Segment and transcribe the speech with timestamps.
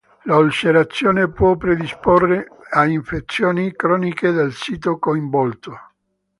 [0.23, 5.77] L'ulcerazione può predisporre a infezioni croniche del sito coinvolto.